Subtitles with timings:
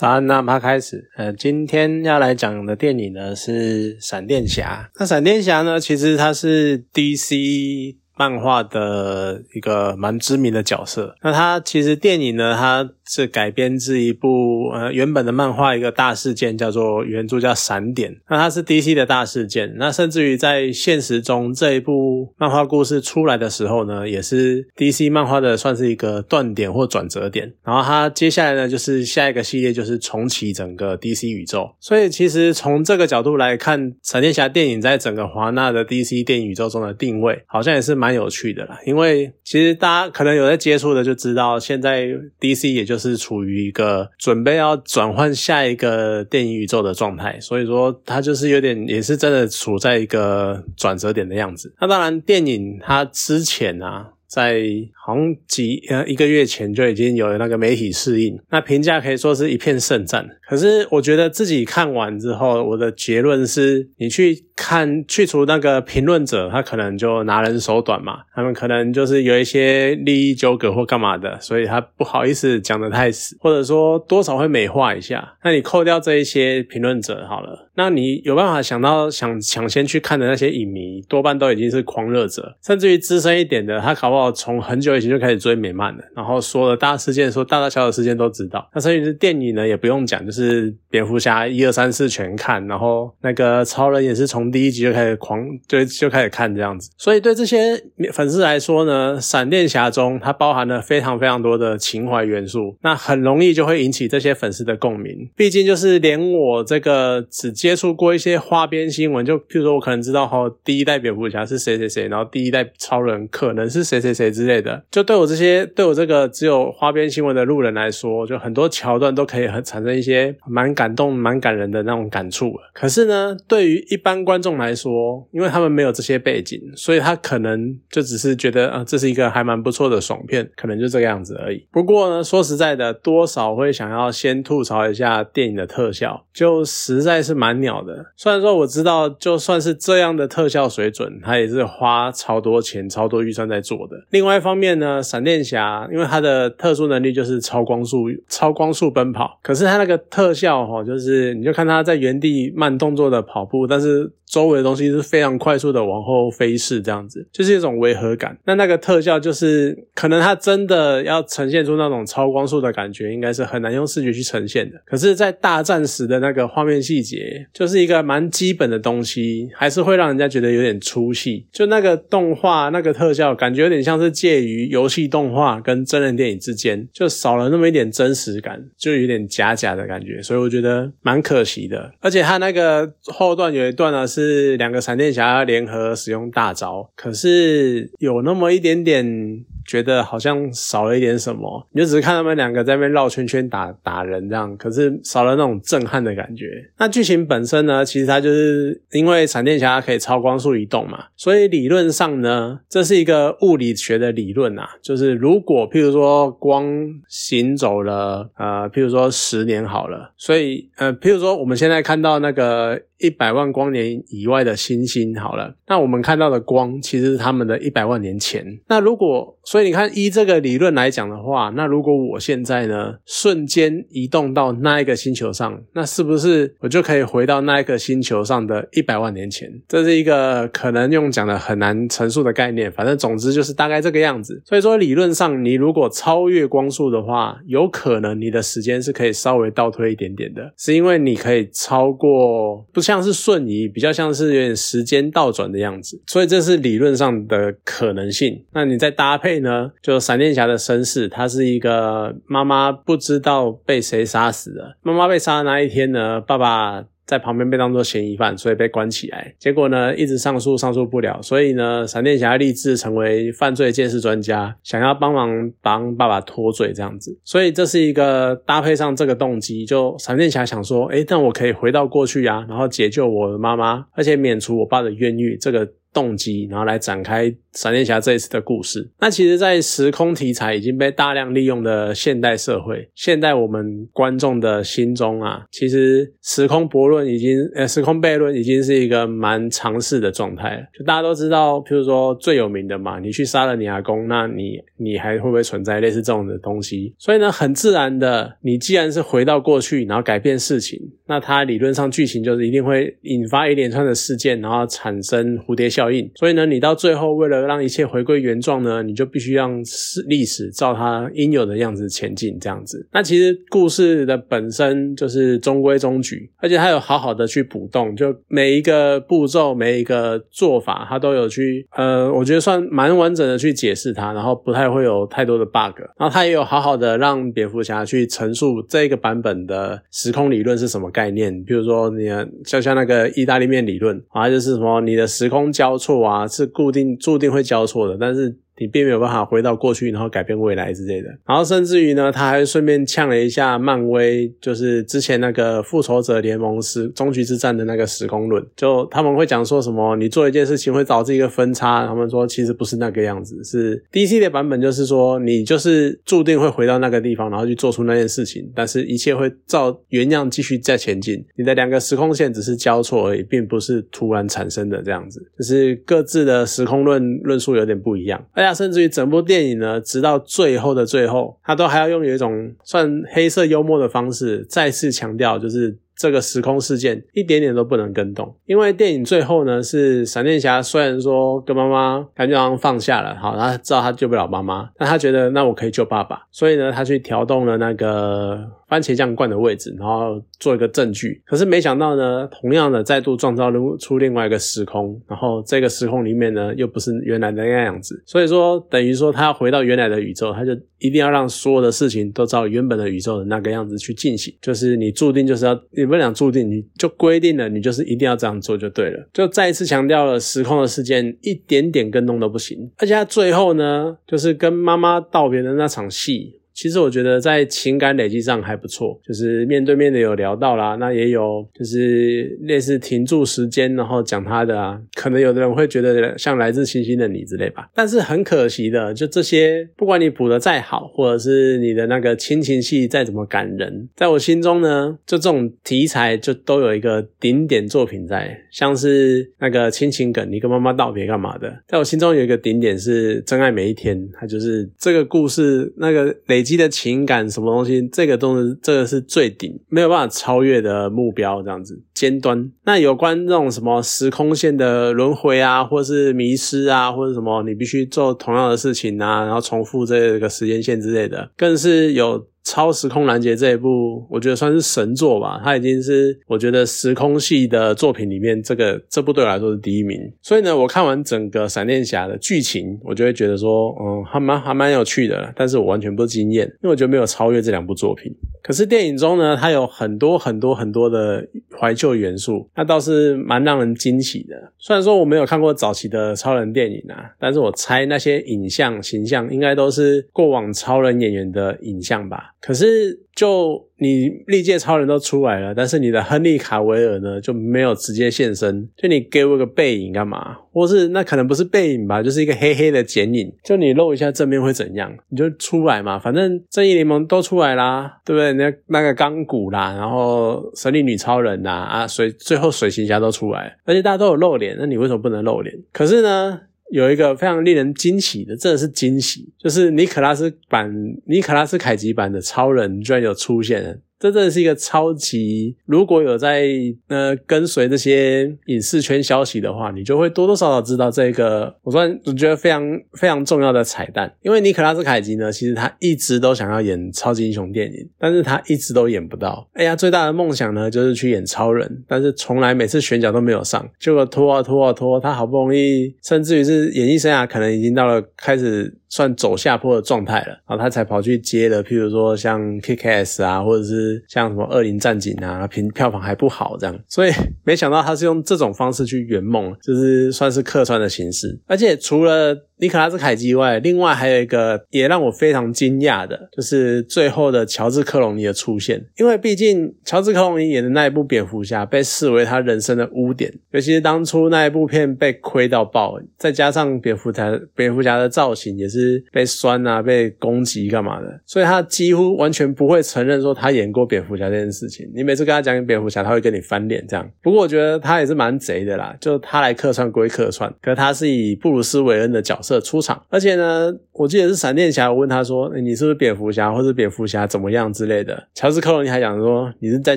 [0.00, 1.10] 好，那么开始。
[1.16, 4.90] 呃，今天要来讲的电影呢是《闪电侠》。
[4.98, 7.96] 那《闪电侠》呢，其实它是 DC。
[8.16, 37.94] 漫画的一个蛮知名的角色，那它其实电影呢，它是改编自一部呃原本的漫画一个大事件，叫做原著叫闪点，那它是 DC 的大事件，那甚至于在现实中这一部漫画故事出来的时候呢，也是 DC 漫画的算是一个断点或转折点，然后它接下来呢就是下一个系列就是重启整个 DC 宇宙，所以其实从这个角度来看，闪电侠电影在整个华纳的 DC 电影宇宙中的定位，好像也是。
[37.94, 42.06] 蛮有趣的啦，因为其实大家可能有在接触的就知道，现在
[42.40, 51.74] DC 也就是是处于一个准备要转换下一个电影宇宙的状态，所以说它就是有点也是真的处在一个转折点的样子。
[51.80, 54.10] 那当然，电影它之前啊。
[54.26, 54.64] 在
[55.06, 60.28] 好像几呃一个月前就已经有了那个媒体适应，那评价可以说是一片盛赞。
[60.48, 75.36] 可是我觉得自己看完之后，我的结论是，你去看去除那个评论者，他可能就拿人手短嘛，他们可能就是有一些利益纠葛或干嘛的，所以他不好意思讲的太死，或者说多少会美化一下。
[75.42, 84.34] 那你扣掉这一些评论者好了，那你有办法想到想抢先去看的那些影迷，多半都已经是狂热者，甚至于资深一点的，他搞不好。
[84.34, 88.68] 从很久以前就开始追美漫了，然后说了大事件，说大大小小事件都知道。
[88.74, 96.90] 那甚至是电影呢，也不用讲，就是蝙蝠侠一二三四全看，然后那个超人也是从第一集就开始狂，就就开始看这样子。
[96.96, 105.28] 所以对这些粉丝来说呢，闪电侠中它包含了非常非常多的情怀元素，那很容易就会引起这些粉丝的共鸣。
[105.36, 114.14] 毕竟就是连我这个只接触过一些花边新闻，就譬如说我可能知道哈，第一代蝙蝠侠是谁谁谁，然后第一代超人可能是谁谁。
[114.14, 122.54] 谁之类的，就对我这些对我这个只有花边新闻的路人来说，就很多桥段都可以很产生一些蛮感动、蛮感人的那种感触。
[122.72, 131.64] 可是呢，对于一般观观众来说，因为他们没有这些背景，所以他可能就只是觉得啊，这是一个还蛮不错的爽片，可能就这个样子而已。
[131.70, 138.06] 不过呢，说实在的，多少会想要先吐槽一下电影的特效，就实在是蛮鸟的。
[138.16, 144.04] 虽然说我知道，就算是这样的特效水准，他也是花超多钱、超多预算在做的。
[144.10, 154.10] 另外一方面呢，闪电侠因为他的特殊能力就是超光速、超光速奔跑，可是他那个特效哈，就是你就看他在原地慢动作的跑步，但是。
[154.26, 158.36] 周围的东西是非常快速的往后飞逝，这样子就是一种违和感。
[158.46, 164.76] 那那个特效就是可能它真的要呈现出那种超光速的感觉，应该是很难用视觉去呈现的。
[164.86, 171.46] 可是，在大战时的那个画面细节，就是一个蛮基本的东西，还是会让人家觉得有点出戏。
[171.52, 180.22] 就那个动画那个特效，感觉有点像是介于游戏动画跟真人电影之间，就少了那么一点真实感，就有点假假的感觉。
[180.22, 181.92] 所以我觉得蛮可惜的。
[182.00, 184.06] 而且它那个后段有一段呢。
[184.14, 189.44] 是两个闪电侠联合使用大招，可是有那么一点点。
[189.66, 196.44] 觉得好像少了一点什么，你就只是看他们两个在那边绕圈圈打打人这样，可是少了那种震撼的感觉。
[196.76, 206.66] 那剧情本身呢，其实它就是因为闪电侠可以超光速移动嘛，所以理论上呢，这是一个物理学的理论啊，就是如果譬如说光
[207.08, 218.42] 行走了呃，譬如说十年好了，所以呃，譬如说我们现在看到那个一百万光年以外的星星好了，那我们看到的光其实是他们的一百万年前。
[218.66, 229.50] 那如果所以你看，依这个理论来讲的话，那如果我现在呢瞬间移动到那一个星球上，那是不是我就可以回到那一个星球上的一百万年前？
[229.68, 232.72] 这是一个可能用讲的很难陈述的概念。
[232.72, 234.40] 反正总之就是大概这个样子。
[234.46, 246.00] 所以说理论上，你如果超越光速的话，有可能你的时间是可以稍微倒推一点点的，是因为你可以超过，不像像是瞬移，比较像是有点时间倒转的样子。
[246.06, 248.42] 所以这是理论上的可能性。
[248.54, 249.34] 那你再搭配。
[249.44, 254.76] 呢，就闪电侠的身世，他是一个妈妈不知道被谁杀死的。
[254.80, 259.34] 妈妈被杀的那一天呢，爸爸在旁边被当作嫌疑犯，所以被关起来。
[259.38, 267.18] 结果呢，一直上诉上诉不了，所以呢，闪电侠立志成为犯罪鉴识专家，想要帮忙帮爸爸脱罪这样子。
[267.24, 275.36] 所以这是一个搭配上这个动机，就闪电侠想说，诶，但我可以回到过去啊，然后解救我的妈妈，而且免除我爸的冤狱。
[275.36, 275.68] 这个。
[275.94, 278.90] 动机，然后来展开闪电侠这一次的故事。
[279.00, 290.62] 那其实，在时空题材已经被大量利用的现代社会，现代我们观众的心中啊，其实时空悖论已经，呃，时空悖论已经是一个蛮常识的状态了。
[290.76, 296.94] 就大家都知道，譬如说最有名的嘛，你去杀了你阿公，那你你还会不会存在类似这种的东西？
[296.98, 306.10] 所以呢，很自然的，你既然是回到过去，然后改变事情，那它理论上剧情就是一定会引发一连串的事件，然后产生蝴蝶效应。
[306.16, 312.86] 所以呢，你到最后为了让一切回归原状呢，你就必须让史历史照它应有的样子前进，这样子。
[312.92, 325.80] 那其实故事的本身就是中规中矩，而且它有好好的去补洞，就每一个步骤、每一个做法，它都有去呃，我觉得算蛮完整的去解释它，然后不太会有太多的 bug。
[325.98, 332.08] 然后它也有好好的让蝙蝠侠去陈述这个版本的时空理论是什么概念，比如说你
[332.44, 338.43] 就像那个意大利面理论啊，就是什么你的时空交错啊，是固定注定会交错的，但是。
[338.58, 341.08] 你并没有办法回到过去，然后改变未来之类的。
[341.26, 348.44] 然后甚至于呢，他还顺便呛了一下漫威，就是之前那个复仇者联盟时终局之战的那个时空论。
[348.56, 351.86] 就他们会讲说什么，你做一件事情会导致一个分叉。
[351.86, 361.24] 他们说其实不是那个样子，是 DC 的版本，就是说你就是注定会回到那个地方，然后去做出那件事情，但是一切会照原样继续再前进。
[361.36, 368.24] 你的两个时空线只是交错而已，并不是突然产生的这样子，就是各自的时空论论述有点不一样。
[368.52, 378.34] 甚至于整部电影呢，直到最后的最后，他都还要用有一种算黑色幽默的方式，再次强调，就是这个时空事件一点点都不能跟动。
[378.46, 388.50] 因为电影最后呢，是闪电侠虽然说跟妈妈感觉好像放下了，好，他知道他救不了妈妈，但他觉得那我可以救爸爸，所以呢，他去调动了那个。
[388.74, 391.22] 番茄酱罐的位置，然后做一个证据。
[391.24, 398.02] 可是没想到呢，同样的再度创造出另外一个时空，然后这个时空里面呢，又不是原来的那样子。
[398.04, 400.50] 所以说，等于说他要回到原来的宇宙，他就
[400.80, 404.34] 一定要让所有的事情都照原本的宇宙的那个样子去进行。
[404.42, 409.08] 就是你注定就是要，你不讲注定，你就规定了，你就是一定要这样做就对了。
[409.12, 412.68] 就再一次强调了时空的事件一点点跟动都不行。
[412.78, 416.40] 而且他最后呢，就是跟妈妈道别的那场戏。
[416.54, 427.68] 其实我觉得在情感累积上还不错，就是面对面的有聊到啦，那也有就是类似停住时间，然后讲他的啊，可能有的人会觉得像来自星星的你之类吧。
[427.74, 446.43] 但是很可惜的，就这些，不管你补的再好，或者是你的那个亲情戏再怎么感人，在我心中呢，就这种题材就都有一个顶点作品在，像是那个亲情梗，你跟妈妈道别干嘛的，在我心中有一个顶点是真爱每一天，它就是这个故事那个累。
[446.44, 451.82] 积的情感什么东西，这个东西这个是最顶，没有办法超越的目标，这样子。
[451.94, 452.50] 尖端。
[452.64, 462.26] 那有关这种什么时空线的轮回啊，或是迷失啊，或者什么你必须做同样的事情啊，然后重复这个时间线之类的，更是有。
[462.46, 465.40] 超时空拦截这一部，我觉得算是神作吧。
[465.42, 469.98] 它已经是我觉得时空系的作品里面，这个这部对我来说是第一名。
[470.20, 475.32] 所以呢，我看完整个闪电侠的剧情，我就会觉得说，嗯，还蛮还蛮有趣的。
[475.34, 478.14] 但是我完全不惊艳，因为我觉得没有超越这两部作品。
[478.42, 481.26] 可是电影中呢，它有很多很多很多的
[481.58, 484.50] 怀旧旧元素，那倒是蛮让人惊喜的。
[484.58, 492.32] 虽然说我没有看过早期的超人电影啊，但是我猜那些影像形象应该都是过往超人演员的影像吧。
[492.40, 500.36] 可是，就你历届超人都出来了，但是你的亨利卡维尔呢就没有直接现身，就你给我个背影干嘛？
[500.52, 504.92] 或是那可能不是背影吧，就是一个黑黑的剪影，就你露一下正面会怎样？
[505.08, 508.32] 你就出来嘛，反正正义联盟都出来啦，对不对？
[508.32, 515.54] 那那个钢骨啦，然后神力女超人呐，啊水最后水行侠都出来，而且大家都有露脸，那你为什么不能露脸？
[515.72, 516.40] 可是呢？
[516.70, 520.72] 有一个非常令人惊喜的，真的是惊喜，就是尼可拉斯版、
[521.06, 523.80] 尼可拉斯凯奇版的超人居然有出现。
[524.04, 526.46] 这真的是一个超级，如果有在
[526.88, 532.62] 呃跟随这些影视圈消息的话，你就会多多少少知道这个，我算我觉得非常
[532.98, 534.14] 非常重要的彩蛋。
[534.20, 539.48] 因为尼可拉斯凯奇呢，其实他一直都想要演超级英雄电影，但是他一直都演不到。
[539.54, 548.76] 哎呀，最大的梦想呢，就是去演超人，但是从来每次选角都没有上，结果拖啊拖啊拖，他好不容易，甚至于是演艺生涯可能已经到了开始。
[548.94, 557.10] 算走下坡的状态了，然后他才跑去接的，譬如说像 Kick-Ass 啊，或者是像什么恶灵战警啊，平票房还不好这样，所以
[557.42, 562.46] 没想到他是用这种方式去圆梦，就是算是客串的形式，而且除了。
[562.64, 568.82] 尼可拉斯凯奇外，另外还有一个也让我非常惊讶的，就是最后的乔治克隆尼的出现。
[568.96, 584.88] 因为毕竟乔治克隆尼演的那一部蝙蝠侠被视为他人生的污点，尤其是当初那一部片被亏到爆，再加上蝙蝠侠蝙蝠侠的造型也是被酸啊、被攻击干嘛的，所以他几乎完全不会承认说他演过蝙蝠侠这件事情。
[584.94, 587.10] 你每次跟他讲蝙蝠侠，他会跟你翻脸这样。
[587.20, 592.38] 不过我觉得他也是蛮贼的啦，就他来客串归客串，可他是以布鲁斯韦恩的角。
[592.44, 594.90] 色出场，而且呢，我记得是闪电侠。
[594.90, 599.96] 我问他说：“你是不是蝙蝠侠，或者蝙蝠侠怎么样之类的？”乔治克隆尼还讲说：“你是在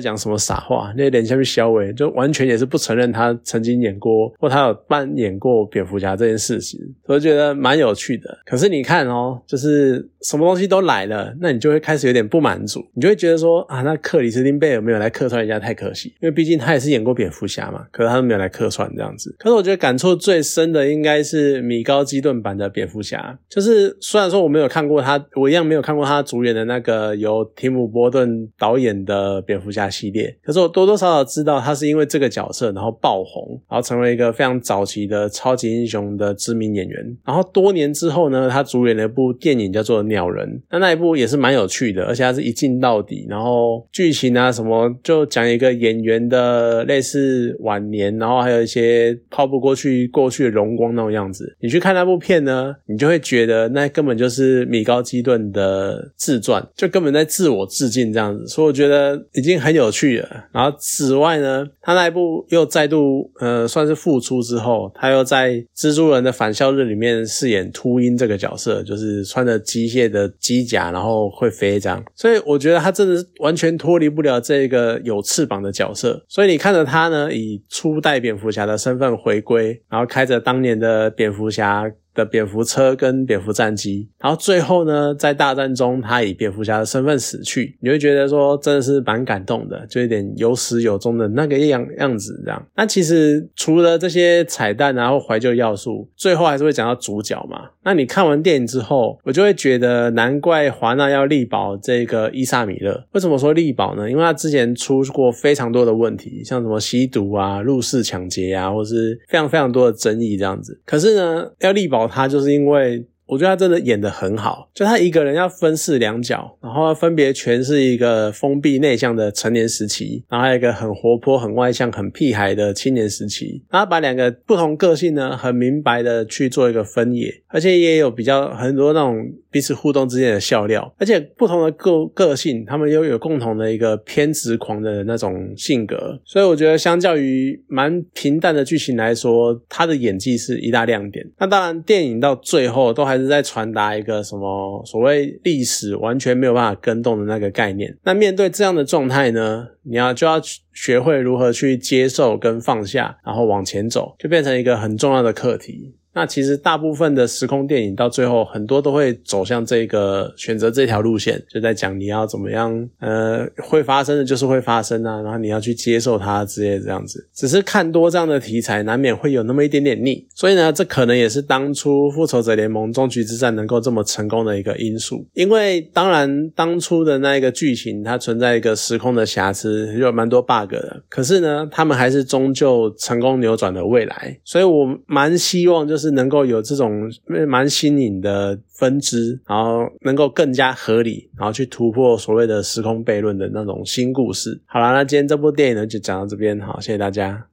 [0.00, 6.80] 讲什么傻话？”那脸下面消微，就完全也是不承认他曾经演过或他有扮演过蝙蝠侠这件事情。
[7.04, 8.38] 我觉得蛮有趣的。
[8.46, 17.84] 可是你看哦，就是什么东西都来了，那你就会开始有点不满足，你就会觉得说：“啊，那克里斯汀贝尔没有来客串一下太可惜，因为毕竟他也是演过蝙蝠侠嘛。
[17.90, 19.34] 可是他都没有来客串这样子。
[19.38, 22.37] 可是我觉得感触最深的应该是米高基顿。
[22.42, 37.16] 版的蝙蝠侠，就是虽然说我没有看过他，我一样没有看过他主演的那个由提姆波顿导演的蝙蝠侠系列，可是我多多少少知道他是因为这个角色然后爆红，然后成为一个非常早期的超级英雄的知名演员。
[37.24, 51.56] 然后多年之后呢，他主演了一部电影叫做《鸟人》，那那一部也是蛮有趣的，而且他是一镜到底，然后剧情啊什么就讲一个演员的类似晚年，然后还有一些抛不过去过去的荣光那种样子。
[51.60, 52.27] 你去看那部片。
[52.28, 60.44] 片呢，你就会觉得那根本就是米高基顿的自传，就根本在自我致敬这样子，所以我觉得已经很有趣了。
[60.52, 72.04] 然后此外呢，他那一部又再度呃算是复出之后，他又在蜘蛛人的返校日里面饰演秃鹰这个角色，就是穿着机械的机甲，然后会飞这样。
[72.14, 76.22] 所以我觉得他真的是完全脱离不了这个有翅膀的角色。
[76.28, 81.90] 所以你看着他呢，以初代蝙蝠侠的身份回归，然后开着当年的蝙蝠侠。
[82.18, 92.66] 的蝙蝠车跟蝙蝠战机，然后最后呢，在大战中他以蝙蝠侠的身份死去，你会觉得说真的是蛮感动的，就有点有始有终的那个样样子这样。
[92.74, 97.70] 那其实除了这些彩蛋然后怀旧要素，最后还是会讲到主角嘛。
[97.84, 103.06] 那你看完电影之后，我就会觉得难怪华纳要力保这个伊萨米勒。
[103.12, 104.10] 为什么说力保呢？
[104.10, 110.80] 因为他之前出过非常多的问题，像什么吸毒啊、入室抢劫啊，或是非常非常多的争议这样子。
[110.84, 112.07] 可是呢，要力保。
[112.08, 113.06] 他就是因为。
[113.28, 141.26] 我觉得他真的演的很好，就他一个人要分饰两角，然后分别诠释一个封闭内向的成年时期，然后还有一个很活泼、很外向、很屁孩的青年时期，然后把两个不同个性呢，很明白的去做一个分野，而且也有比较很多那种彼此互动之间的笑料，而且不同的个个性，他们又有共同的一个偏执狂的那种性格，所以我觉得相较于蛮平淡的剧情来说，他的演技是一大亮点。
[141.38, 143.17] 那当然，电影到最后都还。
[143.18, 147.96] 是在传达一个什么所谓历史完全没有办法跟动的那个概念。
[148.04, 150.40] 那面对这样的状态呢，你要就要
[150.72, 155.94] 学会如何去接受跟放下，然后往前走，就变成一个很重要的课题。
[156.18, 167.28] 那其实大部分的时空电影到最后很多都会走向这个选择这条路线，就在讲你要怎么样，呃，会发生的就是会发生啊，然后你要去接受它之类这样子。
[167.32, 170.26] 只是看多这样的题材，难免会有那么一点点腻。
[170.34, 175.24] 所以呢，这可能也是当初复仇者联盟终局之战能够这么成功的一个因素。
[175.34, 181.00] 因为当然当初的那一个剧情它存在一个时空的瑕疵，有蛮多 bug 的。
[181.08, 184.36] 可是呢，他们还是终究成功扭转了未来。
[184.42, 186.07] 所以我蛮希望就是。
[186.10, 187.10] 能够有这种
[187.46, 194.60] 蛮新颖的分支，然后能够更加合理，然后去突破所谓的时空悖论的那种新故事。
[194.66, 197.44] 好了，那今天这部电影呢就讲到这边，好，谢谢大家。